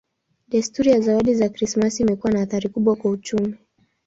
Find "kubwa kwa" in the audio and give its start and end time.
2.69-3.11